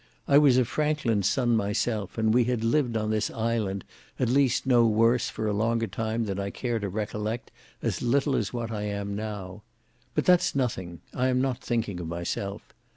I 0.27 0.39
was 0.39 0.57
a 0.57 0.65
Franklin's 0.65 1.29
son 1.29 1.55
myself, 1.55 2.17
and 2.17 2.33
we 2.33 2.45
had 2.45 2.63
lived 2.63 2.97
on 2.97 3.11
this 3.11 3.29
island 3.29 3.83
at 4.19 4.29
least 4.29 4.65
no 4.65 4.83
worse 4.87 5.29
for 5.29 5.45
a 5.47 5.53
longer 5.53 5.85
time 5.85 6.25
than 6.25 6.39
I 6.39 6.49
care 6.49 6.79
to 6.79 6.89
recollect 6.89 7.51
as 7.83 8.01
little 8.01 8.35
as 8.35 8.51
what 8.51 8.71
I 8.71 8.81
am 8.81 9.15
now. 9.15 9.61
But 10.15 10.25
that's 10.25 10.55
nothing; 10.55 11.01
I 11.13 11.27
am 11.27 11.39
not 11.39 11.61
thinking 11.61 11.99
of 11.99 12.07
myself. 12.07 12.73